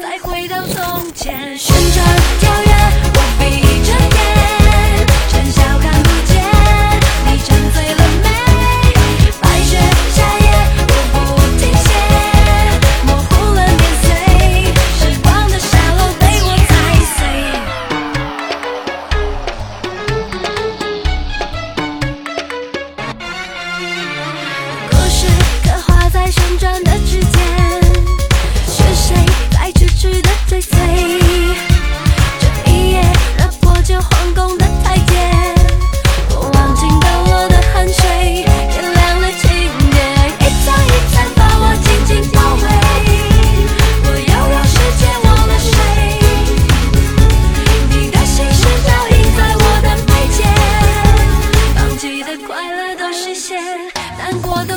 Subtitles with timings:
[0.00, 1.56] 再回到从前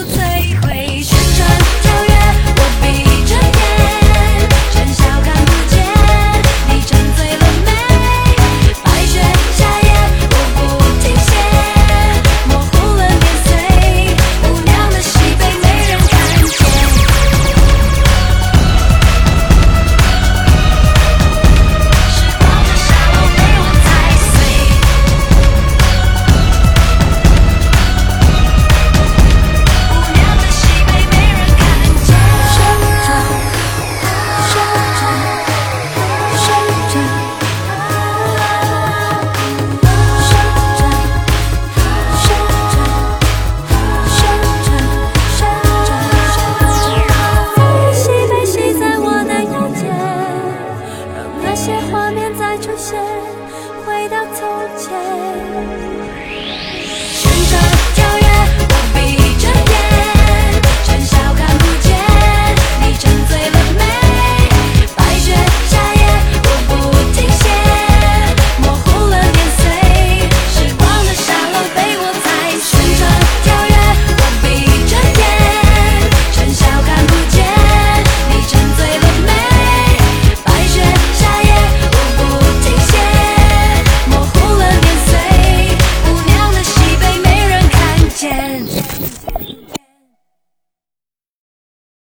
[0.06, 1.13] 摧毁。
[51.94, 53.43] 画面再出现。